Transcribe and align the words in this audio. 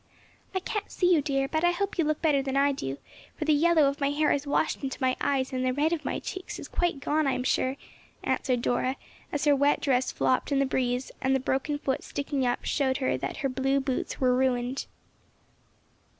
"I 0.55 0.59
can't 0.59 0.89
see 0.91 1.13
you, 1.13 1.21
dear, 1.21 1.47
but 1.47 1.63
I 1.63 1.69
hope 1.69 1.99
you 1.99 2.03
look 2.03 2.23
better 2.23 2.41
than 2.41 2.57
I 2.57 2.71
do, 2.71 2.97
for 3.35 3.45
the 3.45 3.53
yellow 3.53 3.83
of 3.87 4.01
my 4.01 4.09
hair 4.09 4.31
has 4.31 4.47
washed 4.47 4.81
into 4.81 4.97
my 4.99 5.15
eyes 5.21 5.53
and 5.53 5.63
the 5.63 5.73
red 5.73 5.93
of 5.93 6.03
my 6.03 6.17
cheeks 6.17 6.57
is 6.57 6.67
quite 6.67 6.99
gone, 6.99 7.27
I'm 7.27 7.43
sure," 7.43 7.77
answered 8.23 8.63
Dora, 8.63 8.95
as 9.31 9.45
her 9.45 9.55
wet 9.55 9.79
dress 9.79 10.11
flopped 10.11 10.51
in 10.51 10.57
the 10.57 10.65
breeze 10.65 11.11
and 11.21 11.35
the 11.35 11.39
broken 11.39 11.77
foot 11.77 12.03
sticking 12.03 12.47
up 12.47 12.65
showed 12.65 12.97
her 12.97 13.15
that 13.19 13.37
her 13.45 13.47
blue 13.49 13.79
boots 13.79 14.19
were 14.19 14.35
ruined. 14.35 14.87